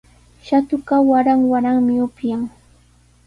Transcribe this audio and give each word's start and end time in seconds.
Shatuqa 0.45 0.95
waran 1.09 1.39
waranmi 1.51 1.95
upyan. 2.07 2.41